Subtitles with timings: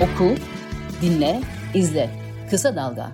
[0.00, 0.34] Oku,
[1.02, 1.40] dinle,
[1.74, 2.10] izle.
[2.50, 3.12] Kısa Dalga.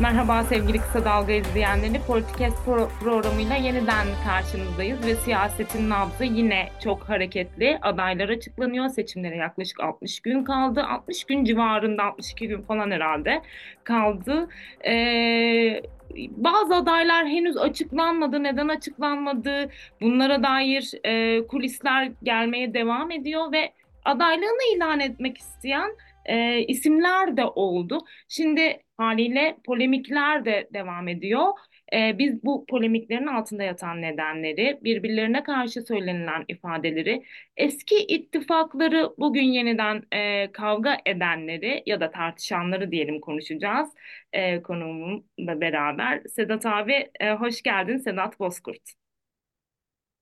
[0.00, 2.00] Merhaba sevgili Kısa Dalga izleyenleri.
[2.06, 7.78] Politikes pro programıyla yeniden karşınızdayız ve siyasetin nabzı yine çok hareketli.
[7.82, 8.88] Adaylar açıklanıyor.
[8.88, 10.84] Seçimlere yaklaşık 60 gün kaldı.
[10.84, 13.42] 60 gün civarında 62 gün falan herhalde
[13.84, 14.48] kaldı.
[14.86, 15.82] Ee,
[16.30, 18.42] bazı adaylar henüz açıklanmadı.
[18.42, 19.70] Neden açıklanmadı?
[20.00, 23.72] Bunlara dair e, kulisler gelmeye devam ediyor ve
[24.04, 27.98] adaylığını ilan etmek isteyen e, isimler de oldu.
[28.28, 31.46] Şimdi haliyle polemikler de devam ediyor.
[31.92, 37.24] E, biz bu polemiklerin altında yatan nedenleri, birbirlerine karşı söylenilen ifadeleri,
[37.56, 43.88] eski ittifakları bugün yeniden e, kavga edenleri ya da tartışanları diyelim konuşacağız.
[44.32, 46.22] E, konuğumla beraber.
[46.28, 47.96] Sedat abi e, hoş geldin.
[47.96, 48.92] Sedat Bozkurt.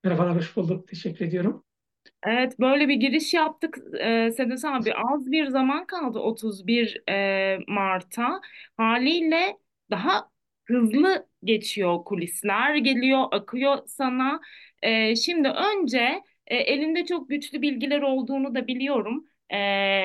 [0.04, 0.88] Merhabalar, hoş bulduk.
[0.88, 1.64] Teşekkür ediyorum.
[2.26, 8.40] Evet böyle bir giriş yaptık e, Sedat abi az bir zaman kaldı 31 e, Mart'a.
[8.76, 9.56] Haliyle
[9.90, 10.30] daha
[10.64, 14.40] hızlı geçiyor kulisler geliyor akıyor sana.
[14.82, 19.24] E, şimdi önce e, elinde çok güçlü bilgiler olduğunu da biliyorum.
[19.50, 19.58] E,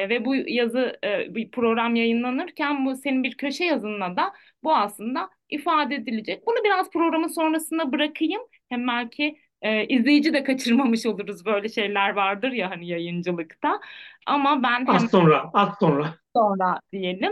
[0.10, 5.30] ve bu yazı e, bir program yayınlanırken bu senin bir köşe yazınla da bu aslında
[5.50, 6.48] ifade edilecek.
[6.48, 8.42] Bunu biraz programın sonrasına bırakayım.
[8.70, 13.80] Hem belki e, izleyici de kaçırmamış oluruz böyle şeyler vardır ya hani yayıncılıkta.
[14.26, 16.18] Ama ben Az sonra, az sonra.
[16.36, 17.32] sonra diyelim.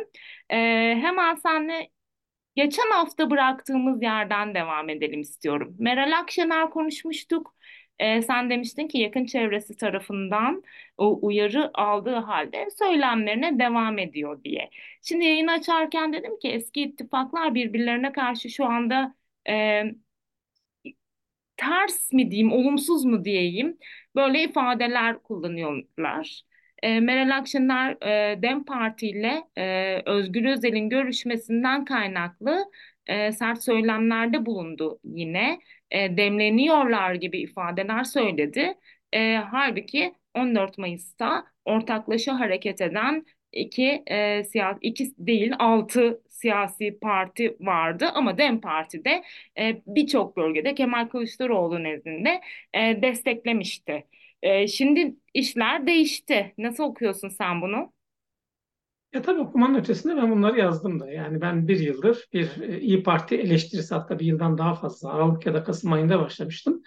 [0.50, 0.56] E,
[1.02, 1.90] hemen senle
[2.56, 5.76] geçen hafta bıraktığımız yerden devam edelim istiyorum.
[5.80, 7.56] Meral Akşener konuşmuştuk.
[8.00, 10.64] E, sen demiştin ki yakın çevresi tarafından
[10.98, 14.70] o uyarı aldığı halde söylemlerine devam ediyor diye.
[15.04, 19.16] Şimdi yayını açarken dedim ki eski ittifaklar birbirlerine karşı şu anda
[19.50, 19.84] e,
[21.64, 23.78] ters mi diyeyim, olumsuz mu diyeyim
[24.16, 26.42] böyle ifadeler kullanıyorlar.
[26.84, 32.66] E, Meral Akşener e, DEM Parti ile e, Özgür Özel'in görüşmesinden kaynaklı
[33.08, 35.60] e, sert söylemlerde bulundu yine.
[35.92, 38.74] E, demleniyorlar gibi ifadeler söyledi.
[39.14, 47.58] E, halbuki 14 Mayıs'ta ortaklaşa hareket eden iki e, siyasi iki değil altı siyasi parti
[47.60, 49.24] vardı ama DEM Parti de
[49.60, 52.42] e, birçok bölgede Kemal Kılıçdaroğlu nezdinde
[52.74, 54.08] e, desteklemişti.
[54.42, 56.54] E, şimdi işler değişti.
[56.58, 57.94] Nasıl okuyorsun sen bunu?
[59.14, 61.12] Ya tabii okumanın ötesinde ben bunları yazdım da.
[61.12, 65.46] Yani ben bir yıldır bir e, İyi Parti eleştirisi hatta bir yıldan daha fazla Aralık
[65.46, 66.84] ya da Kasım ayında başlamıştım.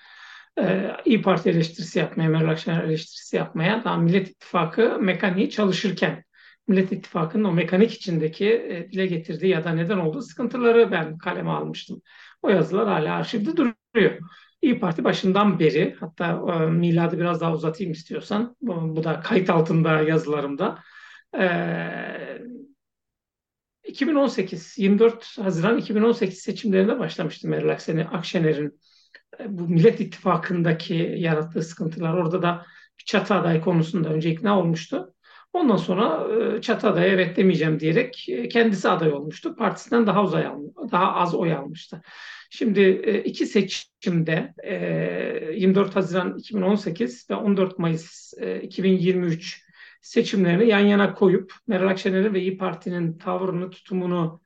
[0.58, 6.24] Ee, İyi Parti eleştirisi yapmaya, Meral Akşener eleştirisi yapmaya daha Millet İttifakı mekaniği çalışırken
[6.68, 11.50] Millet İttifakı'nın o mekanik içindeki e, dile getirdiği ya da neden olduğu sıkıntıları ben kaleme
[11.50, 12.02] almıştım.
[12.42, 14.18] O yazılar hala arşivde duruyor.
[14.62, 19.50] İyi Parti başından beri hatta e, miladı biraz daha uzatayım istiyorsan bu, bu da kayıt
[19.50, 20.78] altında yazılarımda
[21.38, 21.46] e,
[23.84, 27.78] 2018 24 Haziran 2018 seçimlerinde başlamıştı Meral
[28.12, 28.80] Akşener'in
[29.40, 32.66] e, bu Millet İttifakı'ndaki yarattığı sıkıntılar orada da
[33.06, 35.14] çatı aday konusunda önce ikna olmuştu.
[35.56, 39.56] Ondan sonra e, çatı adaya evet demeyeceğim diyerek e, kendisi aday olmuştu.
[39.56, 40.46] Partisinden daha, uzay
[40.92, 42.02] daha az oy almıştı.
[42.50, 44.54] Şimdi e, iki seçimde
[45.54, 49.62] 24 Haziran 2018 ve 14 Mayıs 2023
[50.02, 54.40] seçimlerini yan yana koyup Meral Akşener'in ve İyi Parti'nin tavrını, tutumunu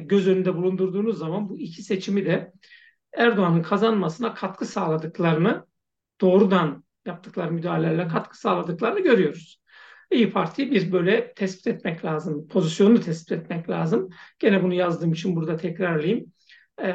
[0.00, 2.52] göz önünde bulundurduğunuz zaman bu iki seçimi de
[3.12, 5.66] Erdoğan'ın kazanmasına katkı sağladıklarını
[6.20, 9.60] doğrudan yaptıkları müdahalelerle katkı sağladıklarını görüyoruz.
[10.10, 12.48] İyi Parti'yi bir böyle tespit etmek lazım.
[12.48, 14.10] Pozisyonunu tespit etmek lazım.
[14.38, 16.32] Gene bunu yazdığım için burada tekrarlayayım.
[16.82, 16.88] Ee,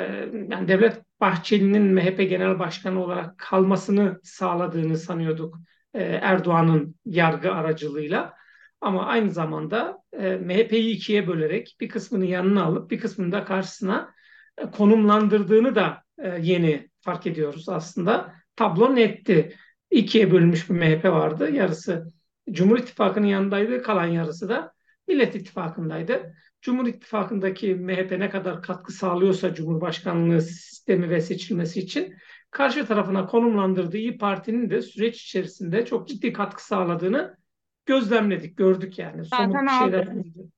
[0.50, 5.60] yani Devlet Bahçeli'nin MHP Genel Başkanı olarak kalmasını sağladığını sanıyorduk
[5.94, 8.34] e, Erdoğan'ın yargı aracılığıyla.
[8.82, 14.14] Ama aynı zamanda e, MHP'yi ikiye bölerek bir kısmını yanına alıp bir kısmını da karşısına
[14.58, 18.34] e, konumlandırdığını da e, yeni fark ediyoruz aslında.
[18.56, 19.56] Tablo netti.
[19.92, 21.52] İkiye bölünmüş bir MHP vardı.
[21.52, 22.14] Yarısı
[22.52, 23.84] Cumhur İttifakı'nın yanındaydı.
[23.84, 24.74] Kalan yarısı da
[25.08, 26.36] Millet İttifakı'ndaydı.
[26.62, 32.14] Cumhur İttifakı'ndaki MHP ne kadar katkı sağlıyorsa Cumhurbaşkanlığı sistemi ve seçilmesi için
[32.52, 37.38] karşı tarafına konumlandırdığı İyi Parti'nin de süreç içerisinde çok ciddi katkı sağladığını
[37.86, 39.26] gözlemledik, gördük yani.
[39.26, 40.08] Zaten şeyler...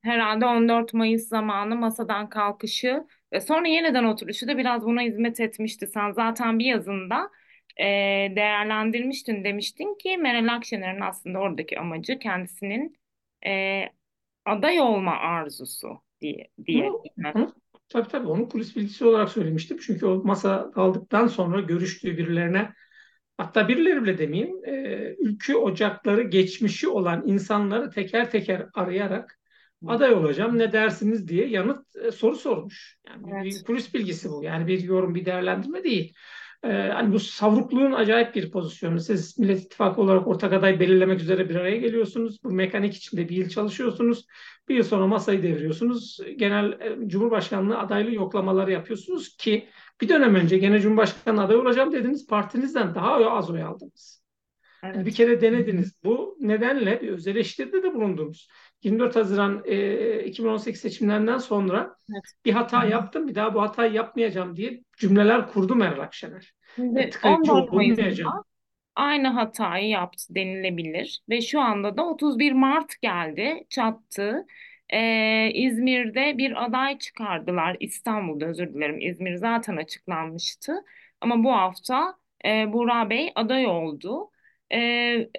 [0.02, 5.88] herhalde 14 Mayıs zamanı masadan kalkışı ve sonra yeniden oturuşu da biraz buna hizmet etmişti.
[5.88, 7.30] Sen zaten bir yazında
[7.80, 7.86] e,
[8.36, 9.44] değerlendirmiştin.
[9.44, 12.98] Demiştin ki Meral Akşener'in aslında oradaki amacı kendisinin
[13.48, 13.84] e,
[14.46, 16.48] aday olma arzusu diye.
[16.66, 16.92] diye
[17.34, 17.54] hı,
[17.90, 19.78] tabii tabii onu kulis bilgisi olarak söylemiştim.
[19.82, 22.70] Çünkü o masa aldıktan sonra görüştüğü birilerine
[23.38, 29.40] hatta birileri bile demeyeyim e, ülkü ocakları geçmişi olan insanları teker teker arayarak
[29.88, 32.98] aday olacağım ne dersiniz diye yanıt e, soru sormuş.
[33.08, 33.46] Yani evet.
[33.46, 34.44] bir kulis bilgisi bu.
[34.44, 36.14] Yani bir yorum, bir değerlendirme değil.
[36.64, 39.00] Ee, hani bu savrukluğun acayip bir pozisyonu.
[39.00, 42.44] Siz Millet İttifakı olarak ortak aday belirlemek üzere bir araya geliyorsunuz.
[42.44, 44.26] Bu mekanik içinde bir yıl çalışıyorsunuz.
[44.70, 46.20] Bir yıl sonra masayı deviriyorsunuz.
[46.36, 49.70] Genel e, Cumhurbaşkanlığı adaylığı yoklamaları yapıyorsunuz ki
[50.02, 54.27] bir dönem önce gene Cumhurbaşkanı adayı olacağım dediniz partinizden daha az oy aldınız.
[54.84, 55.06] Evet.
[55.06, 56.04] Bir kere denediniz.
[56.04, 58.50] Bu nedenle bir öz eleştiride de bulundunuz.
[58.84, 62.24] 24 Haziran e, 2018 seçimlerinden sonra evet.
[62.46, 66.54] bir hata yaptım, bir daha bu hatayı yapmayacağım diye cümleler kurdu Meral Akşener.
[66.76, 68.44] Şimdi 14 Mayıs'ta
[68.96, 74.46] aynı hatayı yaptı denilebilir ve şu anda da 31 Mart geldi, çattı.
[74.94, 77.78] Ee, İzmir'de bir aday çıkardılar.
[77.80, 79.00] İstanbul'da özür dilerim.
[79.02, 80.74] İzmir zaten açıklanmıştı.
[81.22, 82.16] Ama bu hafta
[82.46, 84.30] e, Burak Bey aday oldu.
[84.74, 85.30] E,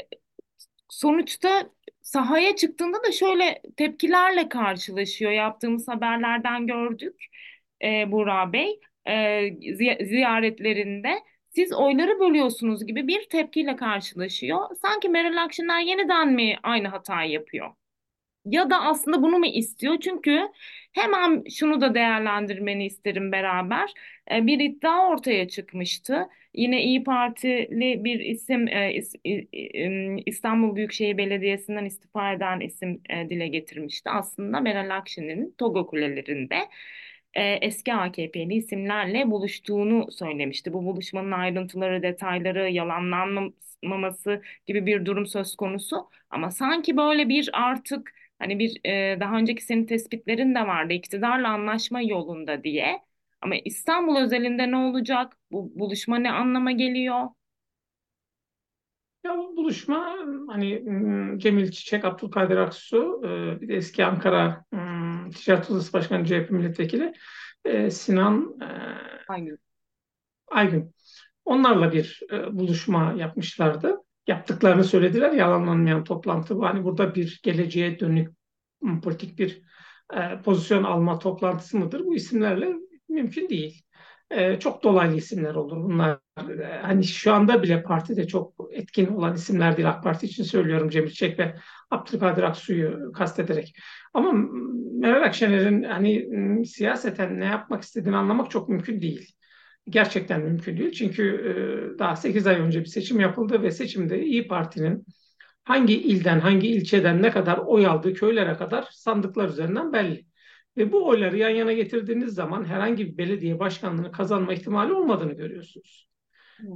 [0.89, 1.71] sonuçta
[2.03, 5.31] sahaya çıktığında da şöyle tepkilerle karşılaşıyor.
[5.33, 7.25] Yaptığımız haberlerden gördük
[7.85, 9.51] e, Burak Bey e,
[10.07, 11.23] ziyaretlerinde.
[11.55, 14.77] Siz oyları bölüyorsunuz gibi bir tepkiyle karşılaşıyor.
[14.83, 17.71] Sanki Meral Akşener yeniden mi aynı hatayı yapıyor?
[18.49, 19.97] Ya da aslında bunu mu istiyor?
[20.01, 20.49] Çünkü
[20.93, 23.91] hemen şunu da değerlendirmeni isterim beraber.
[24.33, 26.29] E, bir iddia ortaya çıkmıştı.
[26.55, 29.03] Yine İyi Partili bir isim e,
[30.27, 34.11] İstanbul Büyükşehir Belediyesi'nden istifa eden isim e, dile getirmişti.
[34.11, 36.59] Aslında Meral Akşener'in Togo Kulelerinde
[37.61, 40.73] eski AKP'li isimlerle buluştuğunu söylemişti.
[40.73, 46.09] Bu buluşmanın ayrıntıları, detayları, yalanlanmaması gibi bir durum söz konusu.
[46.31, 51.49] Ama sanki böyle bir artık Hani bir e, daha önceki senin tespitlerin de vardı iktidarla
[51.49, 53.01] anlaşma yolunda diye.
[53.41, 55.37] Ama İstanbul özelinde ne olacak?
[55.51, 57.29] Bu buluşma ne anlama geliyor?
[59.25, 60.17] Ya bu buluşma
[60.49, 60.83] hani
[61.41, 64.65] Cemil Çiçek, Abdülkadir Aksu, e, bir de eski Ankara
[65.37, 67.13] Ticaret Odası Başkanı CHP Milletvekili
[67.65, 68.67] e, Sinan e,
[69.29, 69.59] Aygün.
[70.49, 70.95] Aygün.
[71.45, 73.97] Onlarla bir buluşma yapmışlardı
[74.29, 75.33] yaptıklarını söylediler.
[75.33, 76.67] Yalanlanmayan toplantı bu.
[76.67, 78.29] Hani burada bir geleceğe dönük
[79.03, 79.63] politik bir
[80.15, 82.05] e, pozisyon alma toplantısı mıdır?
[82.05, 82.75] Bu isimlerle
[83.09, 83.83] mümkün değil.
[84.31, 86.19] E, çok dolaylı isimler olur bunlar.
[86.39, 89.89] E, hani şu anda bile partide çok etkin olan isimler değil.
[89.89, 91.55] AK Parti için söylüyorum Cemil Çek ve
[91.91, 93.77] Abdülkadir Aksu'yu kastederek.
[94.15, 94.33] Ama
[94.99, 96.29] Meral Akşener'in hani
[96.67, 99.39] siyaseten ne yapmak istediğini anlamak çok mümkün değil
[99.91, 100.93] gerçekten mümkün değil.
[100.93, 105.07] Çünkü e, daha 8 ay önce bir seçim yapıldı ve seçimde İyi Parti'nin
[105.65, 110.27] hangi ilden, hangi ilçeden ne kadar oy aldığı köylere kadar sandıklar üzerinden belli.
[110.77, 116.09] Ve bu oyları yan yana getirdiğiniz zaman herhangi bir belediye başkanlığını kazanma ihtimali olmadığını görüyorsunuz.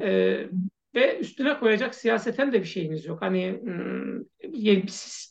[0.02, 0.46] Ee,
[0.94, 3.22] ve üstüne koyacak siyaseten de bir şeyiniz yok.
[3.22, 4.20] Hani hmm,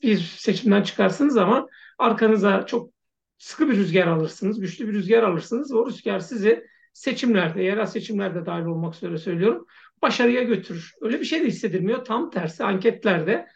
[0.04, 1.68] bir seçimden çıkarsınız ama
[1.98, 2.90] arkanıza çok
[3.38, 8.66] sıkı bir rüzgar alırsınız, güçlü bir rüzgar alırsınız o rüzgar sizi seçimlerde, yerel seçimlerde dahil
[8.66, 9.66] olmak üzere söylüyorum,
[10.02, 10.94] başarıya götürür.
[11.02, 12.06] Öyle bir şey de hissedilmiyor.
[12.06, 13.48] Tam tersi anketlerde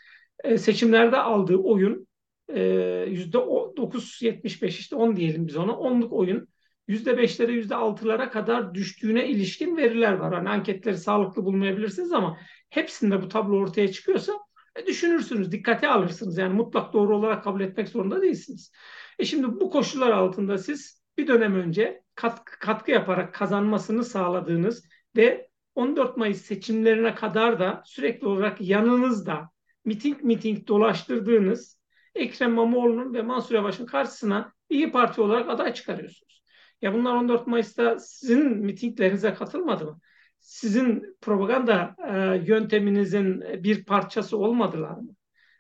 [0.44, 2.08] e, seçimlerde aldığı oyun
[2.48, 2.62] e,
[3.10, 5.72] yüzde 9.75 işte 10 diyelim biz ona.
[5.72, 6.48] 10'luk oyun
[6.88, 10.34] yüzde 5'lere yüzde 6'lara kadar düştüğüne ilişkin veriler var.
[10.34, 12.38] Hani anketleri sağlıklı bulmayabilirsiniz ama
[12.70, 14.34] hepsinde bu tablo ortaya çıkıyorsa
[14.76, 16.38] e, düşünürsünüz, dikkate alırsınız.
[16.38, 18.72] Yani mutlak doğru olarak kabul etmek zorunda değilsiniz.
[19.20, 25.50] E şimdi bu koşullar altında siz bir dönem önce katkı, katkı yaparak kazanmasını sağladığınız ve
[25.76, 29.50] 14 Mayıs seçimlerine kadar da sürekli olarak yanınızda
[29.86, 31.80] miting miting dolaştırdığınız
[32.16, 36.44] Ekrem İmamoğlu'nun ve Mansur Yavaş'ın karşısına İyi Parti olarak aday çıkarıyorsunuz.
[36.82, 40.00] Ya bunlar 14 Mayıs'ta sizin mitinglerinize katılmadı mı?
[40.40, 45.10] Sizin propaganda e, yönteminizin bir parçası olmadılar mı?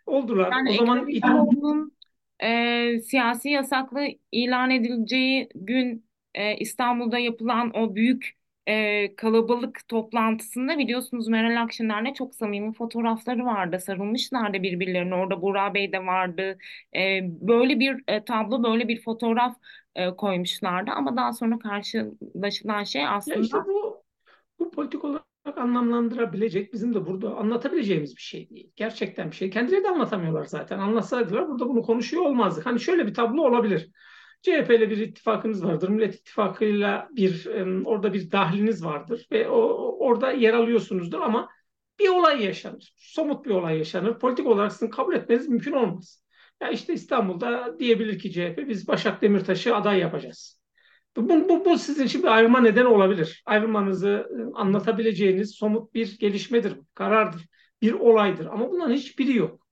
[0.05, 0.51] Oldular.
[0.51, 1.94] Yani o zaman İmamoğlu'nun
[2.43, 8.37] e, siyasi yasaklı ilan edileceği gün e, İstanbul'da yapılan o büyük
[8.67, 13.79] e, kalabalık toplantısında biliyorsunuz Meral Akşener'le çok samimi fotoğrafları vardı.
[13.79, 15.15] Sarılmışlardı birbirlerine.
[15.15, 16.57] Orada Burak Bey de vardı.
[16.95, 19.55] E, böyle bir e, tablo, böyle bir fotoğraf
[19.95, 20.91] e, koymuşlardı.
[20.91, 23.37] Ama daha sonra karşılaşılan şey aslında...
[23.37, 24.03] Ya işte bu,
[24.59, 28.71] bu politik olarak anlamlandırabilecek, bizim de burada anlatabileceğimiz bir şey değil.
[28.75, 29.49] Gerçekten bir şey.
[29.49, 30.79] Kendileri de anlatamıyorlar zaten.
[30.79, 32.65] Anlatsaydılar burada bunu konuşuyor olmazdık.
[32.65, 33.91] Hani şöyle bir tablo olabilir.
[34.41, 35.89] CHP ile bir ittifakınız vardır.
[35.89, 37.45] Millet İttifakı'yla bir
[37.85, 39.57] orada bir dahliniz vardır ve o,
[39.99, 41.49] orada yer alıyorsunuzdur ama
[41.99, 42.93] bir olay yaşanır.
[42.97, 44.19] Somut bir olay yaşanır.
[44.19, 46.23] Politik olarak sizin kabul etmeniz mümkün olmaz.
[46.61, 50.54] Ya işte İstanbul'da diyebilir ki CHP biz Başak Demirtaş'ı aday yapacağız.
[51.17, 53.43] Bu, bu, bu sizin için bir ayrılma nedeni olabilir.
[53.45, 57.41] Ayrılmanızı e, anlatabileceğiniz somut bir gelişmedir, karardır,
[57.81, 58.45] bir olaydır.
[58.45, 59.65] Ama bunların hiçbiri yok.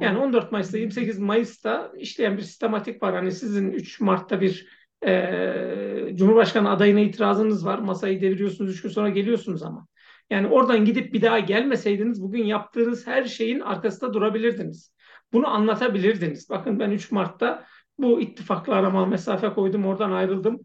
[0.00, 3.14] Yani 14 Mayıs'ta 28 Mayıs'ta işleyen bir sistematik var.
[3.14, 4.68] Hani sizin 3 Mart'ta bir
[5.06, 7.78] e, Cumhurbaşkanı adayına itirazınız var.
[7.78, 9.86] Masayı deviriyorsunuz, 3 gün sonra geliyorsunuz ama.
[10.30, 14.94] Yani oradan gidip bir daha gelmeseydiniz bugün yaptığınız her şeyin arkasında durabilirdiniz.
[15.32, 16.50] Bunu anlatabilirdiniz.
[16.50, 17.66] Bakın ben 3 Mart'ta
[17.98, 20.60] bu ittifakla arama mesafe koydum, oradan ayrıldım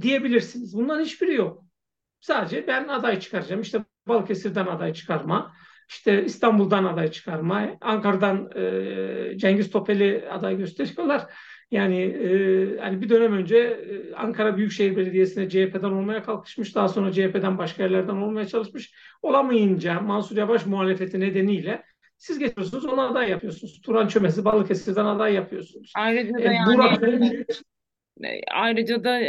[0.00, 0.76] diyebilirsiniz.
[0.76, 1.64] Bunların hiçbiri yok.
[2.20, 3.60] Sadece ben aday çıkaracağım.
[3.60, 5.52] İşte Balıkesir'den aday çıkarma,
[5.88, 11.26] işte İstanbul'dan aday çıkarma, Ankara'dan e, Cengiz Topel'i aday gösteriyorlar.
[11.70, 16.74] Yani e, hani bir dönem önce e, Ankara Büyükşehir Belediyesi'ne CHP'den olmaya kalkışmış.
[16.74, 18.94] Daha sonra CHP'den başka yerlerden olmaya çalışmış.
[19.22, 21.82] Olamayınca Mansur Yavaş muhalefeti nedeniyle
[22.16, 23.80] siz getiriyorsunuz ona aday yapıyorsunuz.
[23.80, 25.92] Turan Çömez'i Balıkesir'den aday yapıyorsunuz.
[25.96, 27.02] Ayrıca da e, yani Burak...
[28.52, 29.20] ayrıca da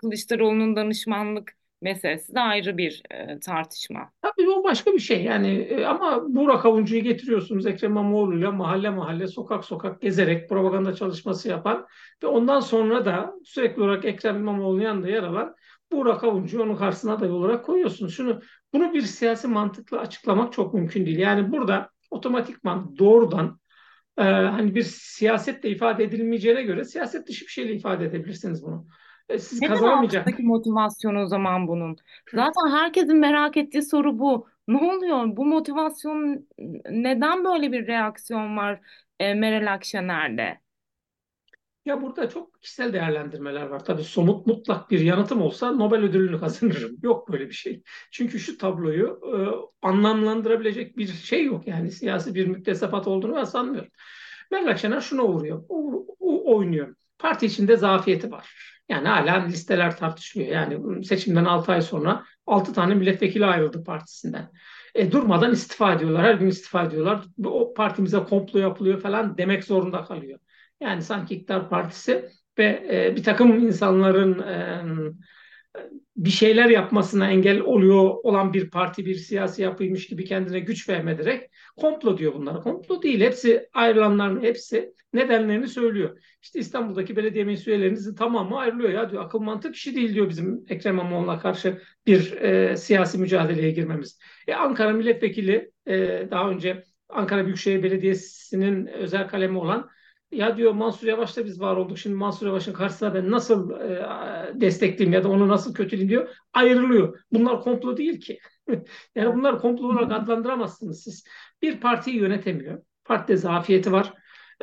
[0.00, 1.52] Kılıçdaroğlu'nun danışmanlık
[1.82, 4.12] meselesi de ayrı bir e, tartışma.
[4.22, 9.26] Tabii o başka bir şey yani e, ama Burak Avuncu'yu getiriyorsunuz Ekrem İmamoğlu'yla mahalle mahalle
[9.26, 11.86] sokak sokak gezerek propaganda çalışması yapan
[12.22, 15.54] ve ondan sonra da sürekli olarak Ekrem İmamoğlu'nun yanında yer alan
[15.92, 18.14] Burak Avuncu'yu onun karşısına aday olarak koyuyorsunuz.
[18.14, 18.40] Şunu
[18.72, 21.18] bunu bir siyasi mantıkla açıklamak çok mümkün değil.
[21.18, 23.60] Yani burada otomatikman doğrudan
[24.18, 28.86] e, hani bir siyasetle ifade edilmeyeceğine göre siyaset dışı bir şeyle ifade edebilirsiniz bunu.
[29.30, 30.28] E, siz Neden kazanamayacak.
[30.28, 30.42] altındaki
[31.16, 31.96] o zaman bunun?
[32.34, 34.46] Zaten herkesin merak ettiği soru bu.
[34.68, 35.36] Ne oluyor?
[35.36, 36.48] Bu motivasyon
[36.90, 38.80] neden böyle bir reaksiyon var
[39.20, 40.60] e, Meral Akşener'de?
[41.84, 43.84] Ya burada çok kişisel değerlendirmeler var.
[43.84, 46.96] Tabii somut mutlak bir yanıtım olsa Nobel ödülünü kazanırım.
[47.02, 47.82] Yok böyle bir şey.
[48.10, 49.36] Çünkü şu tabloyu e,
[49.86, 51.66] anlamlandırabilecek bir şey yok.
[51.66, 53.90] Yani siyasi bir müktesebet olduğunu ben sanmıyorum.
[54.50, 55.64] Meral Akşener şuna uğruyor.
[55.68, 56.94] O, o, oynuyor.
[57.18, 58.50] Parti içinde zafiyeti var.
[58.90, 60.50] Yani hala listeler tartışılıyor.
[60.50, 64.50] Yani seçimden 6 ay sonra 6 tane milletvekili ayrıldı partisinden.
[64.94, 66.24] E, durmadan istifa ediyorlar.
[66.24, 67.24] Her gün istifa ediyorlar.
[67.44, 70.38] O partimize komplo yapılıyor falan demek zorunda kalıyor.
[70.80, 72.28] Yani sanki iktidar partisi
[72.58, 74.84] ve e, bir takım insanların e,
[76.16, 81.50] bir şeyler yapmasına engel oluyor olan bir parti, bir siyasi yapıymış gibi kendine güç vermederek
[81.76, 82.60] komplo diyor bunlara.
[82.60, 83.20] Komplo değil.
[83.20, 86.18] Hepsi ayrılanların hepsi nedenlerini söylüyor.
[86.42, 89.24] İşte İstanbul'daki belediye meclis üyelerinizin tamamı ayrılıyor ya diyor.
[89.24, 94.18] Akıl mantık işi değil diyor bizim Ekrem İmamoğlu'na karşı bir e, siyasi mücadeleye girmemiz.
[94.46, 99.90] E, Ankara milletvekili e, daha önce Ankara Büyükşehir Belediyesi'nin özel kalemi olan
[100.32, 101.98] ya diyor Mansur Yavaş'ta biz var olduk.
[101.98, 106.28] Şimdi Mansur Yavaş'ın karşısına ben nasıl e, destekleyeyim ya da onu nasıl kötüleyeyim diyor.
[106.52, 107.20] Ayrılıyor.
[107.32, 108.38] Bunlar komplo değil ki.
[109.14, 111.24] yani bunlar komplo olarak adlandıramazsınız siz.
[111.62, 112.82] Bir partiyi yönetemiyor.
[113.04, 114.14] Partide zafiyeti var.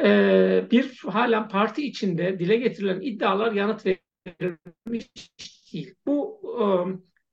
[0.01, 5.07] E, bir halen parti içinde dile getirilen iddialar yanıt verilmiş
[5.73, 5.95] değil.
[6.05, 6.63] Bu e,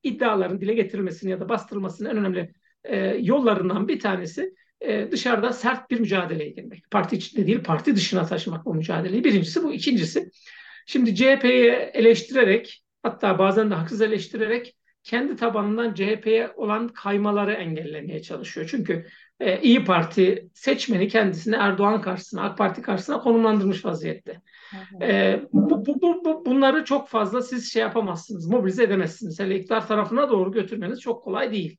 [0.08, 5.90] iddiaların dile getirilmesini ya da bastırılmasının en önemli e, yollarından bir tanesi e, dışarıda sert
[5.90, 6.90] bir mücadeleye girmek.
[6.90, 9.24] Parti içinde değil, parti dışına taşımak bu mücadeleyi.
[9.24, 9.72] Birincisi bu.
[9.72, 10.30] İkincisi,
[10.86, 18.68] şimdi CHP'yi eleştirerek, hatta bazen de haksız eleştirerek kendi tabanından CHP'ye olan kaymaları engellemeye çalışıyor.
[18.70, 19.06] Çünkü
[19.40, 24.40] e, İyi Parti seçmeni kendisini Erdoğan karşısına, AK Parti karşısına konumlandırmış vaziyette.
[25.02, 29.40] E, bu, bu, bu, bu, bunları çok fazla siz şey yapamazsınız, mobilize edemezsiniz.
[29.40, 31.76] Hele iktidar tarafına doğru götürmeniz çok kolay değil.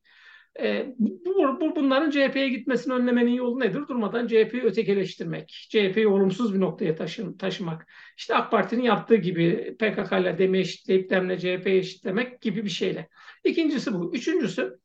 [0.59, 3.81] E, bu, bu, bunların CHP'ye gitmesini önlemenin yolu nedir?
[3.88, 7.88] Durmadan CHP'yi ötekileştirmek, CHP'yi olumsuz bir noktaya taşı, taşımak.
[8.17, 10.63] İşte AK Parti'nin yaptığı gibi PKK ile DEM'i
[11.09, 13.09] DEM'le CHP'yi eşitlemek gibi bir şeyle.
[13.43, 14.15] İkincisi bu.
[14.15, 14.79] Üçüncüsü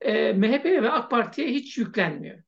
[0.00, 2.38] e, MHP ve AK Parti'ye hiç yüklenmiyor.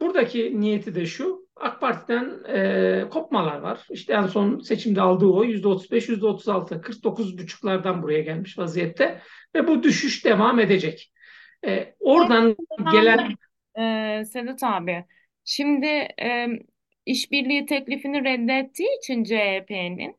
[0.00, 3.86] Buradaki niyeti de şu, AK Parti'den e, kopmalar var.
[3.90, 9.20] İşte en son seçimde aldığı o %35, %36, 49 buçuklardan buraya gelmiş vaziyette.
[9.54, 11.13] Ve bu düşüş devam edecek.
[11.66, 12.56] E, oradan
[12.92, 13.34] gelen...
[13.78, 15.04] E, Sedat abi,
[15.44, 15.86] şimdi
[16.22, 16.46] e,
[17.06, 20.16] işbirliği teklifini reddettiği için CHP'nin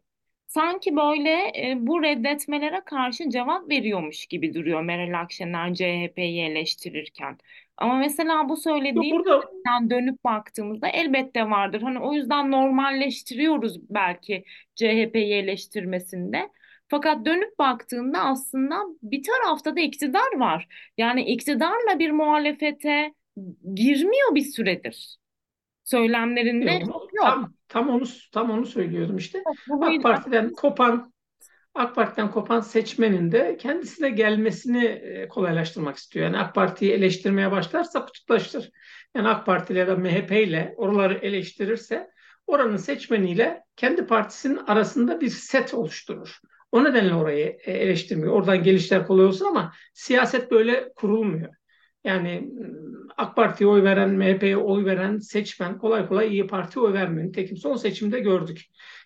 [0.47, 7.37] sanki böyle e, bu reddetmelere karşı cevap veriyormuş gibi duruyor Meral Akşener CHP'yi eleştirirken.
[7.77, 9.89] Ama mesela bu söylediğim burada...
[9.89, 11.81] dönüp baktığımızda elbette vardır.
[11.81, 14.43] Hani o yüzden normalleştiriyoruz belki
[14.75, 16.49] CHP'yi eleştirmesinde.
[16.87, 20.67] Fakat dönüp baktığında aslında bir tarafta da iktidar var.
[20.97, 23.13] Yani iktidarla bir muhalefete
[23.73, 25.17] girmiyor bir süredir.
[25.83, 27.09] Söylemlerinde yok.
[27.13, 27.25] yok.
[27.25, 29.43] Tam, tam onu tam onu söylüyordum işte.
[29.81, 31.13] AK Parti'den kopan
[31.75, 36.25] AK Parti'den kopan seçmenin de kendisine gelmesini e, kolaylaştırmak istiyor.
[36.25, 38.71] Yani AK Parti'yi eleştirmeye başlarsa kutuplaştır.
[39.15, 42.09] Yani AK Parti ile ya MHP ile oraları eleştirirse
[42.47, 46.39] oranın seçmeniyle kendi partisinin arasında bir set oluşturur
[46.75, 48.33] O nedenle orayı e, eleştirmiyor.
[48.33, 51.53] Oradan gelişler kolay olsun ama siyaset böyle kurulmuyor.
[52.03, 52.49] Yani
[53.17, 57.27] AK Parti'ye oy veren, MHP'ye oy veren seçmen kolay kolay İyi Parti'ye oy vermiyor.
[57.27, 58.61] Nitekim son seçimde gördük.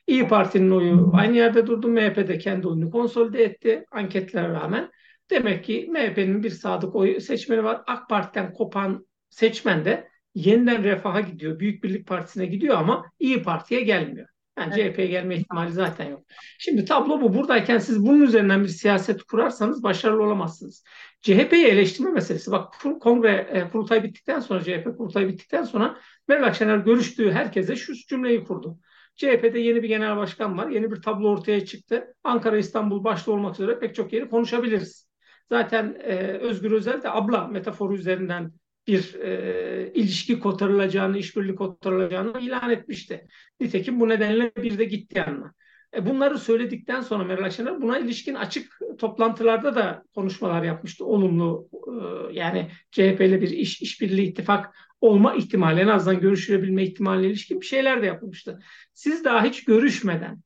[0.07, 1.88] İyi Parti'nin oyu aynı yerde durdu.
[1.88, 4.91] MHP de kendi oyunu konsolide etti anketlere rağmen.
[5.29, 7.81] Demek ki MHP'nin bir sadık oy seçmeni var.
[7.88, 11.59] AK Parti'den kopan seçmen de yeniden refaha gidiyor.
[11.59, 14.28] Büyük Birlik Partisi'ne gidiyor ama İyi Parti'ye gelmiyor.
[14.60, 14.94] Yani evet.
[14.94, 16.22] CHP'ye gelme ihtimali zaten yok.
[16.60, 17.34] Şimdi tablo bu.
[17.34, 20.84] Buradayken siz bunun üzerinden bir siyaset kurarsanız başarılı olamazsınız.
[21.22, 22.51] CHP'yi eleştirme meselesi.
[22.51, 25.98] Bak kongre e, kurultay bittikten sonra CHP kurultay bittikten sonra
[26.28, 28.80] Meral Akşener görüştüğü herkese şu cümleyi kurdu.
[29.16, 30.70] CHP'de yeni bir genel başkan var.
[30.70, 32.16] Yeni bir tablo ortaya çıktı.
[32.24, 35.10] Ankara, İstanbul başta olmak üzere pek çok yeri konuşabiliriz.
[35.50, 38.51] Zaten e, Özgür Özel de abla metaforu üzerinden
[38.89, 43.27] bir e, ilişki kotarılacağını, işbirliği kotarılacağını ilan etmişti.
[43.60, 45.53] Nitekim bu nedenle bir de gitti yanına.
[45.96, 51.05] E, bunları söyledikten sonra Meral Akşener buna ilişkin açık toplantılarda da konuşmalar yapmıştı.
[51.05, 51.93] Olumlu e,
[52.34, 57.65] yani CHP ile bir iş işbirliği ittifak olma ihtimali en azından görüşülebilme ihtimaline ilişkin bir
[57.65, 58.60] şeyler de yapılmıştı.
[58.93, 60.41] Siz daha hiç görüşmeden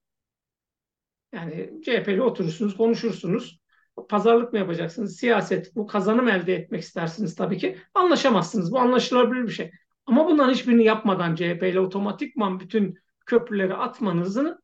[1.34, 3.63] yani CHP ile oturursunuz, konuşursunuz
[4.10, 5.18] pazarlık mı yapacaksınız?
[5.18, 7.78] Siyaset, bu kazanım elde etmek istersiniz tabii ki.
[7.94, 8.72] Anlaşamazsınız.
[8.72, 9.72] Bu anlaşılabilir bir şey.
[10.06, 14.60] Ama bundan hiçbirini yapmadan CHP ile otomatikman bütün köprüleri atmanızın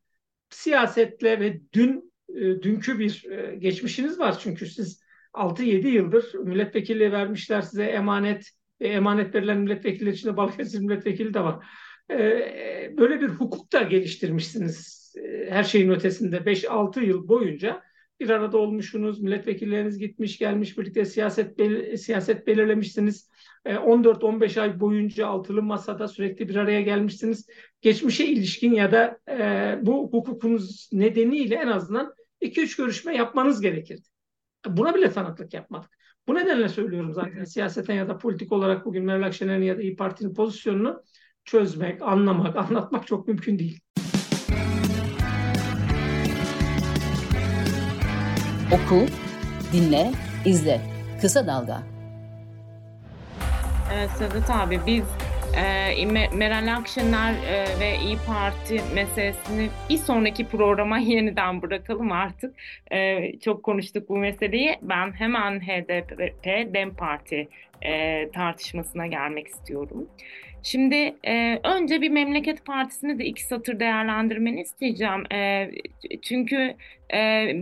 [0.50, 4.40] siyasetle ve dün e, dünkü bir e, geçmişiniz var.
[4.40, 8.50] Çünkü siz 6-7 yıldır milletvekilliği vermişler size emanet
[8.82, 11.66] ve emanet verilen milletvekilleri içinde Balıkesir milletvekili de var.
[12.12, 12.18] E,
[12.98, 15.00] böyle bir hukuk da geliştirmişsiniz
[15.50, 17.89] her şeyin ötesinde 5-6 yıl boyunca
[18.20, 23.30] bir arada olmuşsunuz, milletvekilleriniz gitmiş gelmiş birlikte siyaset bel siyaset belirlemişsiniz.
[23.66, 27.48] 14-15 e, ay boyunca altılı masada sürekli bir araya gelmişsiniz.
[27.82, 34.08] Geçmişe ilişkin ya da e, bu hukukunuz nedeniyle en azından 2-3 görüşme yapmanız gerekirdi.
[34.66, 35.90] Buna bile tanıklık yapmadık.
[36.28, 39.96] Bu nedenle söylüyorum zaten siyaseten ya da politik olarak bugün Meral Akşener'in ya da İyi
[39.96, 41.04] Parti'nin pozisyonunu
[41.46, 43.80] çözmek, anlamak, anlatmak çok mümkün değil.
[48.74, 49.06] Oku,
[49.74, 50.12] dinle,
[50.46, 50.82] izle.
[51.22, 51.84] Kısa Dalga.
[53.94, 55.04] Evet Sedat abi biz
[55.58, 56.06] e,
[56.36, 62.56] Meral Akşener e, ve İyi Parti meselesini bir sonraki programa yeniden bırakalım artık.
[62.92, 64.76] E, çok konuştuk bu meseleyi.
[64.82, 67.48] Ben hemen HDP, DEM Parti
[67.82, 70.10] e, tartışmasına gelmek istiyorum.
[70.64, 75.34] Şimdi e, önce bir Memleket Partisi'ni de iki satır değerlendirmeni isteyeceğim.
[75.34, 75.72] E,
[76.22, 76.76] çünkü
[77.14, 77.18] e,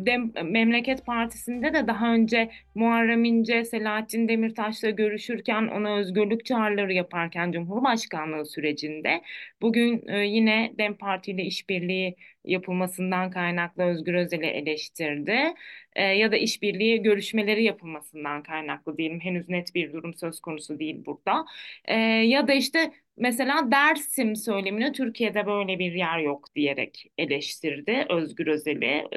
[0.05, 7.51] de, Memleket Partisi'nde de daha önce Muharrem İnce, Selahattin Demirtaş'la görüşürken ona özgürlük çağrıları yaparken
[7.51, 9.21] Cumhurbaşkanlığı sürecinde
[9.61, 12.15] bugün e, yine DEM Parti ile işbirliği
[12.47, 15.53] yapılmasından kaynaklı Özgür Özel'i eleştirdi.
[15.95, 19.19] E, ya da işbirliği görüşmeleri yapılmasından kaynaklı diyelim.
[19.19, 21.45] Henüz net bir durum söz konusu değil burada.
[21.85, 28.47] E, ya da işte mesela Dersim söylemini Türkiye'de böyle bir yer yok diyerek eleştirdi Özgür
[28.47, 29.07] Özel'i.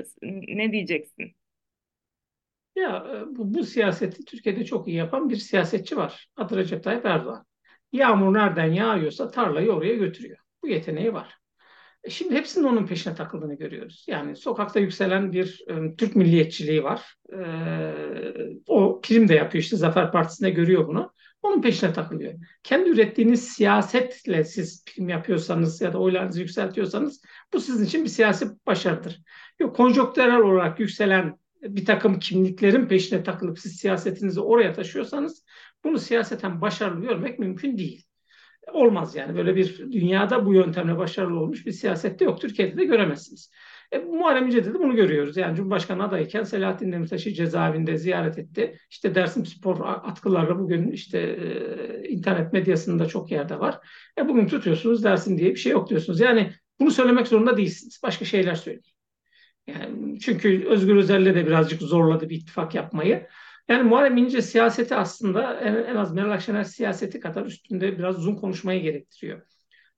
[0.57, 1.35] Ne diyeceksin?
[2.77, 6.29] Ya e, bu, bu siyaseti Türkiye'de çok iyi yapan bir siyasetçi var.
[6.37, 7.47] Adı Recep Tayyip Erdoğan.
[7.93, 10.39] Yağmur nereden yağıyorsa tarlayı oraya götürüyor.
[10.63, 11.40] Bu yeteneği var.
[12.05, 14.05] E, şimdi hepsinin onun peşine takıldığını görüyoruz.
[14.09, 17.15] Yani sokakta yükselen bir e, Türk milliyetçiliği var.
[17.33, 17.41] E,
[18.67, 21.13] o prim de yapıyor işte Zafer Partisi'nde görüyor bunu.
[21.43, 22.35] Onun peşine takılıyor.
[22.63, 28.47] Kendi ürettiğiniz siyasetle siz prim yapıyorsanız ya da oylarınızı yükseltiyorsanız bu sizin için bir siyasi
[28.67, 29.23] başarıdır.
[29.61, 35.45] Yok konjonktürel olarak yükselen bir takım kimliklerin peşine takılıp siz siyasetinizi oraya taşıyorsanız
[35.85, 38.10] bunu siyaseten başarılı görmek mümkün değil
[38.73, 39.37] olmaz yani.
[39.37, 42.41] Böyle bir dünyada bu yöntemle başarılı olmuş bir siyasette yok.
[42.41, 43.51] Türkiye'de de göremezsiniz.
[43.93, 45.37] E, Muharrem İnce'de de bunu görüyoruz.
[45.37, 48.77] Yani Cumhurbaşkanı adayken Selahattin Demirtaş'ı cezaevinde ziyaret etti.
[48.91, 53.79] İşte Dersim Spor atkılarla bugün işte e, internet medyasında çok yerde var.
[54.19, 56.21] E, bugün tutuyorsunuz Dersim diye bir şey yok diyorsunuz.
[56.21, 58.01] Yani bunu söylemek zorunda değilsiniz.
[58.03, 58.85] Başka şeyler söyleyin.
[59.67, 63.27] Yani çünkü Özgür Özel'le de birazcık zorladı bir ittifak yapmayı.
[63.71, 68.35] Yani Muharrem İnce siyaseti aslında en, en az Meral Akşener siyaseti kadar üstünde biraz uzun
[68.35, 69.43] konuşmayı gerektiriyor.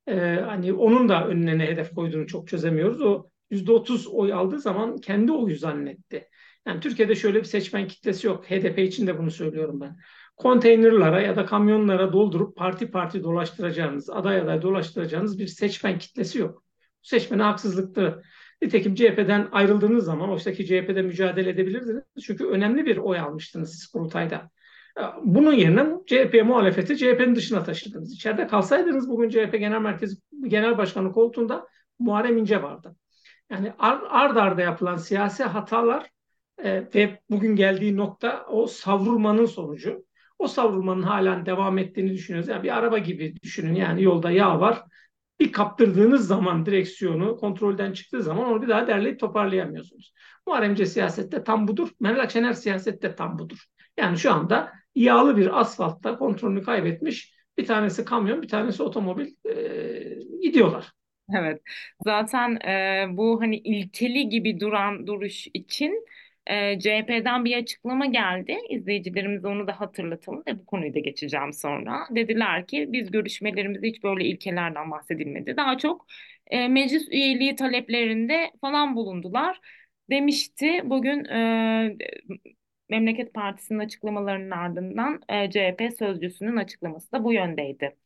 [0.06, 0.14] Ee,
[0.46, 3.02] hani onun da önüne ne hedef koyduğunu çok çözemiyoruz.
[3.02, 6.28] O %30 oy aldığı zaman kendi oyu zannetti.
[6.66, 8.50] Yani Türkiye'de şöyle bir seçmen kitlesi yok.
[8.50, 9.96] HDP için de bunu söylüyorum ben.
[10.36, 16.64] Konteynerlara ya da kamyonlara doldurup parti parti dolaştıracağınız, aday aday dolaştıracağınız bir seçmen kitlesi yok.
[17.02, 18.22] Bu seçmene haksızlıktı.
[18.62, 22.02] Nitekim CHP'den ayrıldığınız zaman oysaki CHP'de mücadele edebilirdiniz.
[22.26, 24.50] Çünkü önemli bir oy almıştınız siz kurultayda.
[25.24, 28.14] Bunun yerine CHP muhalefeti CHP'nin dışına taşıdınız.
[28.14, 30.16] İçeride kalsaydınız bugün CHP Genel Merkezi
[30.48, 31.66] Genel Başkanı koltuğunda
[31.98, 32.96] Muharrem İnce vardı.
[33.50, 36.10] Yani ard arda yapılan siyasi hatalar
[36.64, 40.04] e, ve bugün geldiği nokta o savrulmanın sonucu.
[40.38, 42.48] O savrulmanın halen devam ettiğini düşünüyoruz.
[42.48, 43.74] Yani bir araba gibi düşünün.
[43.74, 44.82] Yani yolda yağ var.
[45.42, 50.12] Bir kaptırdığınız zaman direksiyonu kontrolden çıktığı zaman onu bir daha derleyip toparlayamıyorsunuz.
[50.46, 51.88] Muharremce siyasette tam budur.
[52.00, 53.58] Meral Akşener siyasette tam budur.
[53.96, 59.56] Yani şu anda yağlı bir asfaltta kontrolünü kaybetmiş bir tanesi kamyon, bir tanesi otomobil e,
[60.42, 60.92] gidiyorlar.
[61.38, 61.62] Evet.
[62.04, 66.06] Zaten e, bu hani ilkeli gibi duran duruş için
[66.46, 68.58] e, CHP'den bir açıklama geldi.
[68.70, 72.06] İzleyicilerimize onu da hatırlatalım ve bu konuyu da geçeceğim sonra.
[72.10, 75.56] Dediler ki biz görüşmelerimizde hiç böyle ilkelerden bahsedilmedi.
[75.56, 76.06] Daha çok
[76.46, 79.60] e, meclis üyeliği taleplerinde falan bulundular
[80.10, 80.80] demişti.
[80.84, 81.96] Bugün e,
[82.88, 87.96] Memleket Partisi'nin açıklamalarının ardından e, CHP sözcüsünün açıklaması da bu yöndeydi.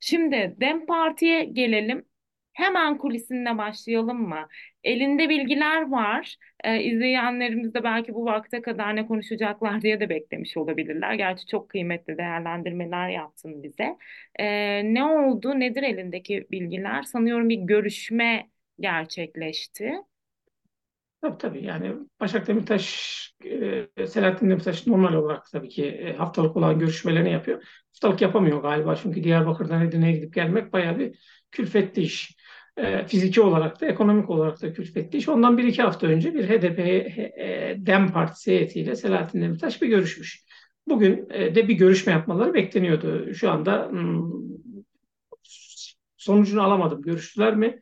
[0.00, 2.04] Şimdi Dem Parti'ye gelelim.
[2.52, 4.48] Hemen kulisinde başlayalım mı?
[4.84, 6.36] Elinde bilgiler var.
[6.64, 11.14] Ee, izleyenlerimiz de belki bu vakte kadar ne konuşacaklar diye de beklemiş olabilirler.
[11.14, 13.96] Gerçi çok kıymetli değerlendirmeler yaptın bize.
[14.38, 15.60] Ee, ne oldu?
[15.60, 17.02] Nedir elindeki bilgiler?
[17.02, 19.92] Sanıyorum bir görüşme gerçekleşti.
[21.20, 23.34] Tabii tabii yani Başak Demirtaş,
[23.98, 27.62] e, Selahattin Demirtaş normal olarak tabii ki e, haftalık olan görüşmelerini yapıyor.
[27.92, 31.18] Haftalık yapamıyor galiba çünkü Diyarbakır'dan Edirne'ye gidip gelmek bayağı bir
[31.50, 32.36] külfetli iş.
[32.82, 35.28] E, fiziki olarak da ekonomik olarak da külfetli iş.
[35.28, 40.44] Ondan bir iki hafta önce bir HDP e, DEM Partisi heyetiyle Selahattin Demirtaş bir görüşmüş.
[40.88, 43.34] Bugün e, de bir görüşme yapmaları bekleniyordu.
[43.34, 44.32] Şu anda hmm,
[46.16, 47.02] sonucunu alamadım.
[47.02, 47.80] Görüştüler mi?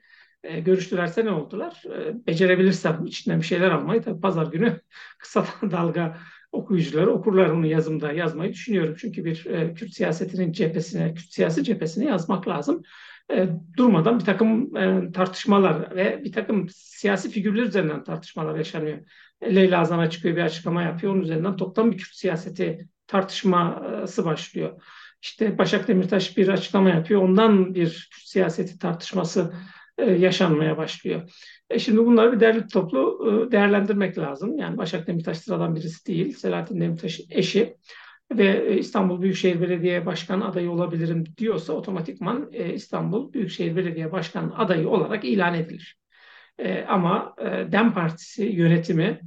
[0.65, 1.83] Görüştülerse ne oldular?
[2.27, 4.81] Becerebilirsem içinden bir şeyler almayı tabii pazar günü
[5.19, 6.19] kısa dalga
[6.53, 8.97] okuyucuları okurlar onu yazımda yazmayı düşünüyorum.
[8.99, 9.43] Çünkü bir
[9.75, 12.83] Kürt siyasetinin cephesine, Kürt siyasi cephesine yazmak lazım.
[13.31, 18.99] E, durmadan bir takım e, tartışmalar ve bir takım siyasi figürler üzerinden tartışmalar yaşanıyor.
[19.43, 21.13] Leyla Azan'a çıkıyor bir açıklama yapıyor.
[21.13, 24.83] Onun üzerinden toplam bir Kürt siyaseti tartışması başlıyor.
[25.23, 27.23] İşte Başak Demirtaş bir açıklama yapıyor.
[27.23, 29.53] Ondan bir Kürt siyaseti tartışması
[29.99, 31.31] e, yaşanmaya başlıyor.
[31.71, 34.59] E şimdi bunları bir derli toplu e, değerlendirmek lazım.
[34.59, 36.37] Yani Başak Demirtaş sıradan birisi değil.
[36.37, 37.77] Selahattin Demirtaş'ın eşi
[38.33, 45.25] ve İstanbul Büyükşehir Belediye Başkan adayı olabilirim diyorsa otomatikman İstanbul Büyükşehir Belediye Başkan adayı olarak
[45.25, 45.97] ilan edilir.
[46.89, 47.35] Ama
[47.73, 49.21] DEM Partisi yönetimi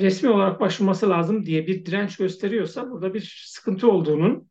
[0.00, 4.48] resmi olarak başvurması lazım diye bir direnç gösteriyorsa burada bir sıkıntı olduğunun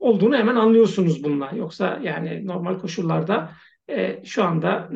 [0.00, 1.50] olduğunu hemen anlıyorsunuz bununla.
[1.56, 3.50] Yoksa yani normal koşullarda
[3.88, 4.90] e, şu anda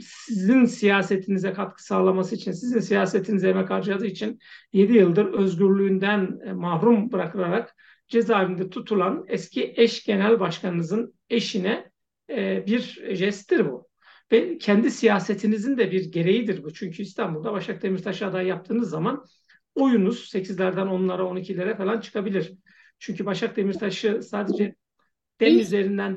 [0.00, 4.38] sizin siyasetinize katkı sağlaması için, sizin siyasetinize emek harcadığı için
[4.72, 7.76] 7 yıldır özgürlüğünden e, mahrum bırakılarak
[8.08, 11.90] cezaevinde tutulan eski eş genel başkanınızın eşine
[12.30, 12.80] e, bir
[13.16, 13.88] jesttir bu.
[14.32, 16.72] Ve kendi siyasetinizin de bir gereğidir bu.
[16.72, 19.24] Çünkü İstanbul'da Başak Demirtaş'a aday yaptığınız zaman
[19.74, 22.52] oyunuz 8'lerden 10'lara 12'lere falan çıkabilir.
[22.98, 24.74] Çünkü Başak Demirtaş'ı sadece
[25.40, 26.16] dem üzerinden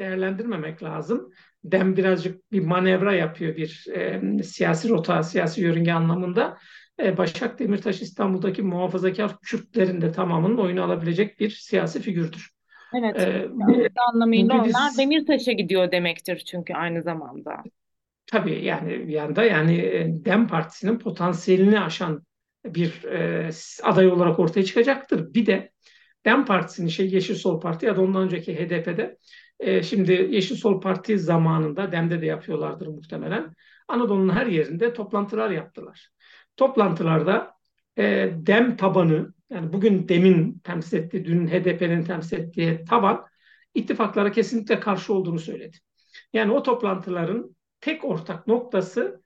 [0.00, 1.32] değerlendirmemek lazım.
[1.64, 6.58] Dem birazcık bir manevra yapıyor bir e, siyasi rota, siyasi yörünge anlamında.
[7.00, 12.50] E, Başak Demirtaş İstanbul'daki muhafazakar Kürtlerin de tamamının oyunu alabilecek bir siyasi figürdür.
[12.94, 13.16] Evet.
[13.20, 17.62] Ee, bu anlamıyla onlar Demirtaş'a gidiyor demektir çünkü aynı zamanda.
[18.26, 22.22] Tabii yani bir yanda yani e, Dem Partisi'nin potansiyelini aşan
[22.64, 23.50] bir e,
[23.82, 25.34] aday olarak ortaya çıkacaktır.
[25.34, 25.70] Bir de
[26.26, 29.16] DEM Partisi'nin şey Yeşil Sol Parti ya da ondan önceki HDP'de
[29.60, 33.54] e, şimdi Yeşil Sol Parti zamanında DEM'de de yapıyorlardır muhtemelen.
[33.88, 36.08] Anadolu'nun her yerinde toplantılar yaptılar.
[36.56, 37.54] Toplantılarda
[37.98, 43.26] e, DEM tabanı yani bugün DEM'in temsil ettiği, dün HDP'nin temsil ettiği taban
[43.74, 45.76] ittifaklara kesinlikle karşı olduğunu söyledi.
[46.32, 49.22] Yani o toplantıların tek ortak noktası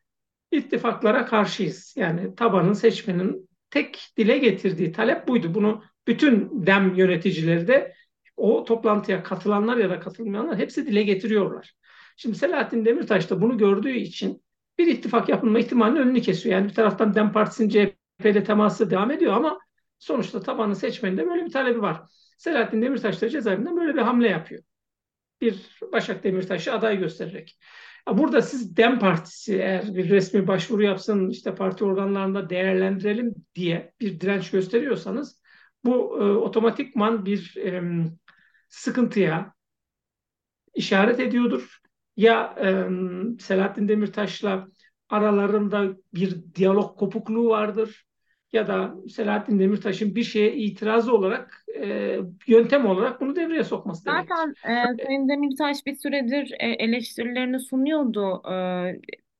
[0.52, 1.94] ittifaklara karşıyız.
[1.96, 5.54] Yani tabanın seçmenin tek dile getirdiği talep buydu.
[5.54, 7.94] Bunu bütün dem yöneticileri de
[8.36, 11.74] o toplantıya katılanlar ya da katılmayanlar hepsi dile getiriyorlar.
[12.16, 14.44] Şimdi Selahattin Demirtaş da bunu gördüğü için
[14.78, 16.56] bir ittifak yapılma ihtimalinin önünü kesiyor.
[16.56, 19.58] Yani bir taraftan DEM Partisi'nin CHP'de teması devam ediyor ama
[19.98, 22.02] sonuçta tabanı seçmeninde böyle bir talebi var.
[22.38, 24.62] Selahattin Demirtaş da cezaevinden böyle bir hamle yapıyor.
[25.40, 27.58] Bir Başak Demirtaş'ı aday göstererek.
[28.12, 34.20] Burada siz DEM Partisi eğer bir resmi başvuru yapsın işte parti organlarında değerlendirelim diye bir
[34.20, 35.40] direnç gösteriyorsanız
[35.84, 37.82] bu e, otomatikman bir e,
[38.74, 39.54] sıkıntıya
[40.74, 41.78] işaret ediyordur.
[42.16, 42.88] Ya e,
[43.40, 44.68] Selahattin Demirtaş'la
[45.08, 48.06] aralarında bir diyalog kopukluğu vardır
[48.52, 54.28] ya da Selahattin Demirtaş'ın bir şeye itirazı olarak e, yöntem olarak bunu devreye sokması demektir.
[54.28, 58.54] Zaten e, Sayın Demirtaş bir süredir e, eleştirilerini sunuyordu e,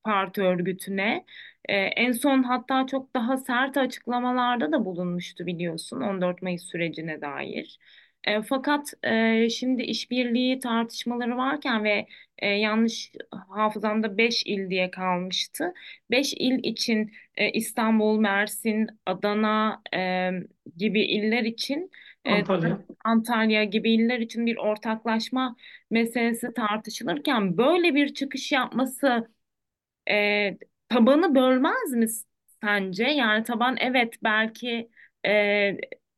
[0.05, 1.25] parti örgütüne.
[1.68, 7.79] E, en son hatta çok daha sert açıklamalarda da bulunmuştu biliyorsun 14 Mayıs sürecine dair.
[8.27, 12.07] E, fakat e, şimdi işbirliği tartışmaları varken ve
[12.39, 13.13] e, yanlış
[13.49, 15.75] hafızamda 5 il diye kalmıştı.
[16.11, 20.31] 5 il için e, İstanbul, Mersin, Adana e,
[20.77, 21.91] gibi iller için
[22.25, 22.79] e, Antalya.
[23.05, 25.57] Antalya gibi iller için bir ortaklaşma
[25.91, 29.29] meselesi tartışılırken böyle bir çıkış yapması
[30.11, 30.59] e,
[30.89, 32.07] tabanı bölmez mi
[32.63, 33.05] sence?
[33.05, 34.91] Yani taban evet belki
[35.27, 35.77] e,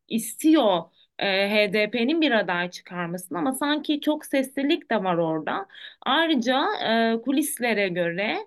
[0.09, 0.83] istiyor
[1.19, 5.67] e, HDP'nin bir aday çıkarmasını ama sanki çok seslilik de var orada.
[6.03, 8.39] Ayrıca e, kulislere göre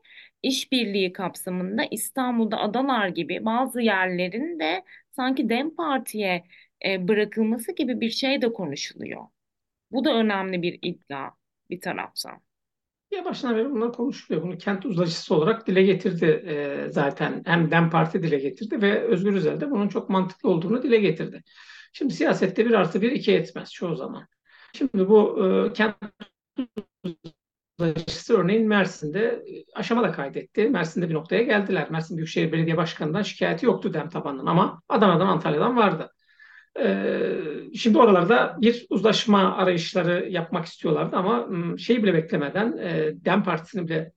[0.44, 6.44] işbirliği kapsamında İstanbul'da adalar gibi bazı yerlerin de sanki DEM Parti'ye
[6.86, 9.24] e, bırakılması gibi bir şey de konuşuluyor.
[9.92, 11.30] Bu da önemli bir iddia
[11.70, 12.42] bir taraftan.
[13.12, 14.46] Ya başına beri bunlar konuşuluyor.
[14.46, 17.44] Bunu kent uzlaşısı olarak dile getirdi e, zaten.
[17.46, 21.44] Hem DEM Parti dile getirdi ve Özgür Özel de bunun çok mantıklı olduğunu dile getirdi.
[21.94, 24.28] Şimdi siyasette bir artı bir iki etmez çoğu zaman.
[24.74, 25.96] Şimdi bu e, kent
[27.80, 29.44] uzlaşısı örneğin Mersin'de
[29.76, 30.70] aşama da kaydetti.
[30.70, 31.92] Mersin'de bir noktaya geldiler.
[31.92, 36.12] Mersin Büyükşehir Belediye Başkanı'ndan şikayeti yoktu DEM tabanının ama Adana'dan Antalya'dan vardı.
[36.80, 37.38] Ee,
[37.76, 41.48] şimdi oralarda bir uzlaşma arayışları yapmak istiyorlardı ama
[41.78, 44.12] şey bile beklemeden e, DEM Partisi'nin bile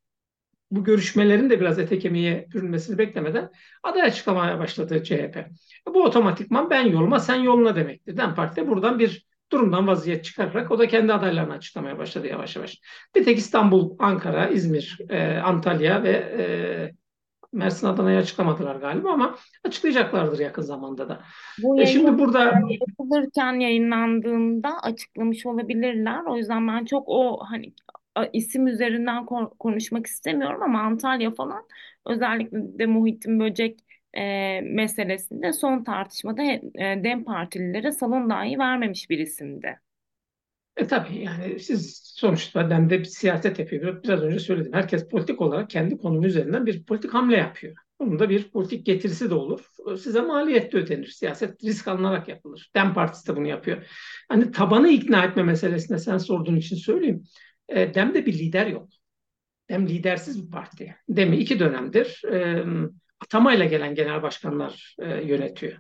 [0.73, 3.51] bu görüşmelerin de biraz ete kemiğe bürünmesini beklemeden
[3.83, 5.47] aday açıklamaya başladı CHP.
[5.95, 8.17] Bu otomatikman ben yoluma sen yoluna demektir.
[8.17, 12.57] DEM Parti de buradan bir durumdan vaziyet çıkararak o da kendi adaylarını açıklamaya başladı yavaş
[12.57, 12.81] yavaş.
[13.15, 16.45] Bir tek İstanbul, Ankara, İzmir, e, Antalya ve e,
[17.53, 21.21] Mersin Adana'yı açıklamadılar galiba ama açıklayacaklardır yakın zamanda da.
[21.63, 26.23] Bu e şimdi burada yapılırken yayınlandığında açıklamış olabilirler.
[26.27, 27.75] O yüzden ben çok o hani
[28.33, 29.27] isim üzerinden
[29.59, 31.62] konuşmak istemiyorum ama Antalya falan
[32.07, 33.81] özellikle de Muhittin Böcek
[34.14, 36.61] e, meselesinde son tartışmada e,
[37.05, 39.79] DEM partililere salon dahi vermemiş bir isimdi.
[40.77, 44.03] E tabii yani siz sonuçta ben de bir siyaset yapıyor.
[44.03, 44.72] Biraz önce söyledim.
[44.72, 47.75] Herkes politik olarak kendi konumu üzerinden bir politik hamle yapıyor.
[48.01, 49.61] Bunun da bir politik getirisi de olur.
[49.98, 51.07] Size maliyet de ödenir.
[51.07, 52.70] Siyaset risk alınarak yapılır.
[52.75, 53.87] DEM Partisi de bunu yapıyor.
[54.29, 57.25] Hani tabanı ikna etme meselesinde sen sorduğun için söyleyeyim.
[57.75, 58.89] E, DEM'de bir lider yok.
[59.71, 60.97] DEM lidersiz bir parti.
[61.09, 62.65] DEM'i iki dönemdir e,
[63.21, 65.73] atamayla gelen genel başkanlar e, yönetiyor.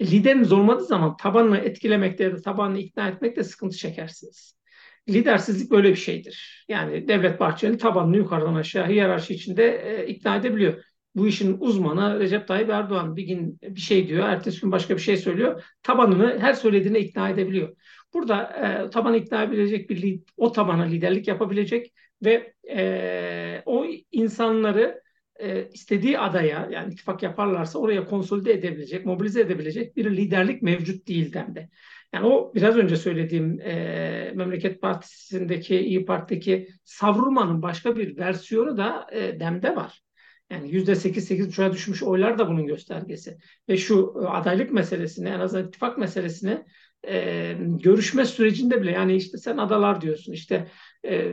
[0.00, 4.60] E, lideriniz olmadığı zaman tabanını etkilemekte ya da tabanını ikna etmekte sıkıntı çekersiniz.
[5.08, 6.64] Lidersizlik böyle bir şeydir.
[6.68, 10.84] Yani Devlet Bahçeli tabanını yukarıdan aşağı hiyerarşi içinde e, ikna edebiliyor.
[11.14, 15.00] Bu işin uzmanı Recep Tayyip Erdoğan bir gün bir şey diyor, ertesi gün başka bir
[15.00, 15.64] şey söylüyor.
[15.82, 17.76] Tabanını her söylediğine ikna edebiliyor.
[18.14, 21.92] Burada e, tabanı ikna edebilecek bir o tabana liderlik yapabilecek
[22.24, 25.02] ve e, o insanları
[25.40, 31.32] e, istediği adaya yani ittifak yaparlarsa oraya konsolide edebilecek, mobilize edebilecek bir liderlik mevcut değil
[31.32, 31.68] demde.
[32.12, 39.06] Yani o biraz önce söylediğim e, Memleket Partisi'ndeki, İyi Parti'deki savrulmanın başka bir versiyonu da
[39.12, 40.02] e, demde var.
[40.50, 43.38] Yani yüzde sekiz sekiz buçuğa düşmüş oylar da bunun göstergesi.
[43.68, 46.64] Ve şu e, adaylık meselesini, en azından ittifak meselesini
[47.08, 50.68] e, görüşme sürecinde bile yani işte sen adalar diyorsun işte
[51.04, 51.32] e,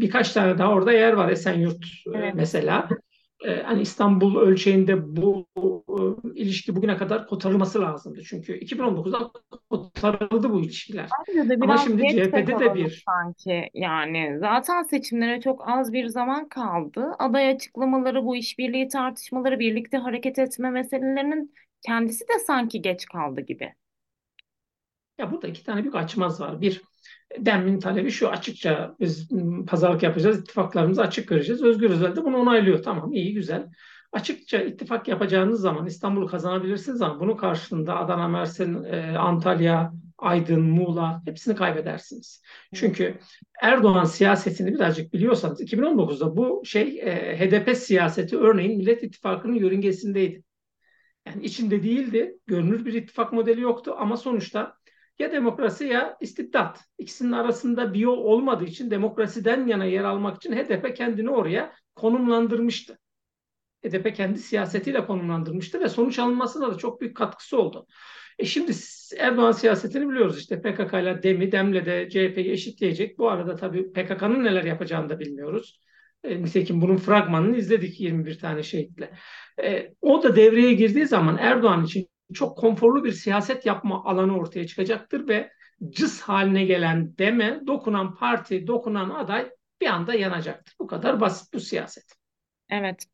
[0.00, 2.34] birkaç tane daha orada yer var Esenyurt e, evet.
[2.34, 2.88] mesela
[3.44, 5.46] e, hani İstanbul ölçeğinde bu
[5.88, 8.22] e, ilişki bugüne kadar kotarılması lazımdı.
[8.22, 9.30] Çünkü 2019'da
[9.70, 11.08] kotarıldı bu ilişkiler.
[11.60, 17.10] Ama şimdi CHP'de de bir sanki yani zaten seçimlere çok az bir zaman kaldı.
[17.18, 21.54] Aday açıklamaları, bu işbirliği tartışmaları, birlikte hareket etme meselelerinin
[21.86, 23.74] kendisi de sanki geç kaldı gibi.
[25.18, 26.60] Ya burada iki tane büyük açmaz var.
[26.60, 26.82] Bir,
[27.38, 29.28] Dem'in talebi şu açıkça biz
[29.66, 31.62] pazarlık yapacağız, ittifaklarımızı açık göreceğiz.
[31.62, 32.82] Özgür Özel de bunu onaylıyor.
[32.82, 33.68] Tamam iyi güzel.
[34.12, 41.22] Açıkça ittifak yapacağınız zaman İstanbul'u kazanabilirsiniz ama bunun karşılığında Adana, Mersin, e, Antalya, Aydın, Muğla
[41.24, 42.42] hepsini kaybedersiniz.
[42.74, 43.18] Çünkü
[43.62, 50.42] Erdoğan siyasetini birazcık biliyorsanız 2019'da bu şey e, HDP siyaseti örneğin Millet İttifakı'nın yörüngesindeydi.
[51.26, 52.38] Yani içinde değildi.
[52.46, 54.77] Görünür bir ittifak modeli yoktu ama sonuçta
[55.18, 56.80] ya demokrasi ya istibdat.
[56.98, 62.98] İkisinin arasında bir yol olmadığı için demokrasiden yana yer almak için HDP kendini oraya konumlandırmıştı.
[63.84, 67.86] HDP kendi siyasetiyle konumlandırmıştı ve sonuç alınmasına da çok büyük katkısı oldu.
[68.38, 68.72] E şimdi
[69.18, 73.18] Erdoğan siyasetini biliyoruz işte PKK ile DEM'i, DEM'le de CHP'yi eşitleyecek.
[73.18, 75.80] Bu arada tabii PKK'nın neler yapacağını da bilmiyoruz.
[76.24, 79.10] E, nitekim bunun fragmanını izledik 21 tane şehitle.
[79.62, 84.66] E, o da devreye girdiği zaman Erdoğan için çok konforlu bir siyaset yapma alanı ortaya
[84.66, 85.50] çıkacaktır ve
[85.90, 90.74] cız haline gelen deme, dokunan parti, dokunan aday bir anda yanacaktır.
[90.80, 92.04] Bu kadar basit bu siyaset.
[92.70, 93.04] Evet.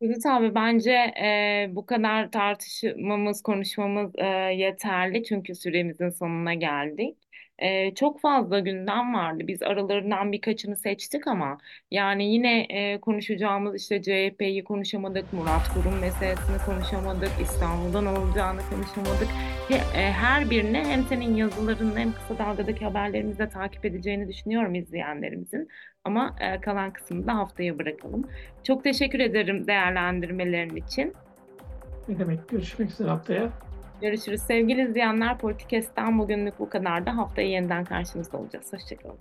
[0.00, 7.18] Ümit abi bence e, bu kadar tartışmamız, konuşmamız e, yeterli çünkü süremizin sonuna geldik.
[7.62, 9.42] E, çok fazla gündem vardı.
[9.46, 11.58] Biz aralarından birkaçını seçtik ama
[11.90, 19.28] yani yine e, konuşacağımız işte CHP'yi konuşamadık, Murat Kurum meselesini konuşamadık, İstanbul'dan olacağını konuşamadık.
[19.68, 24.74] He, e, her birine hem senin yazılarını hem kısa dalgadaki haberlerimizi de takip edeceğini düşünüyorum
[24.74, 25.68] izleyenlerimizin.
[26.04, 28.24] Ama e, kalan kısmını da haftaya bırakalım.
[28.62, 31.14] Çok teşekkür ederim değerlendirmelerin için.
[32.08, 32.48] Ne demek?
[32.48, 33.50] Görüşmek üzere haftaya.
[34.02, 34.42] Görüşürüz.
[34.42, 38.72] Sevgili izleyenler, Politikes'ten bugünlük bu kadar da haftaya yeniden karşınızda olacağız.
[38.72, 39.18] Hoşçakalın.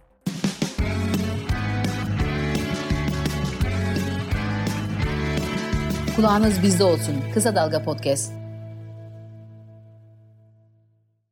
[6.15, 7.15] Kulağınız bizde olsun.
[7.33, 8.40] Kısa Dalga Podcast.